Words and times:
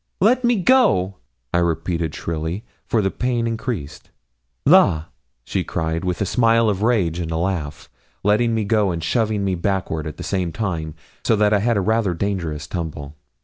'Let 0.19 0.43
me 0.43 0.55
go,' 0.55 1.17
I 1.53 1.59
repeated 1.59 2.15
shrilly, 2.15 2.63
for 2.87 3.03
the 3.03 3.11
pain 3.11 3.45
increased. 3.45 4.09
'La!' 4.65 5.03
she 5.43 5.63
cried 5.63 6.03
with 6.03 6.19
a 6.21 6.25
smile 6.25 6.69
of 6.71 6.81
rage 6.81 7.19
and 7.19 7.29
a 7.29 7.37
laugh, 7.37 7.87
letting 8.23 8.55
me 8.55 8.63
go 8.63 8.89
and 8.89 9.03
shoving 9.03 9.45
me 9.45 9.53
backward 9.53 10.07
at 10.07 10.17
the 10.17 10.23
same 10.23 10.51
time, 10.51 10.95
so 11.23 11.35
that 11.35 11.53
I 11.53 11.59
had 11.59 11.77
a 11.77 11.81
rather 11.81 12.15
dangerous 12.15 12.65
tumble. 12.65 13.15